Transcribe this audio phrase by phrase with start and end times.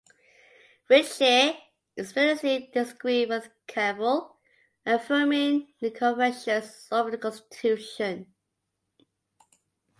[0.89, 1.55] Fritzsche
[1.95, 4.35] explicitly disagreed with Kavel,
[4.83, 8.33] affirming the Confessions over the constitution.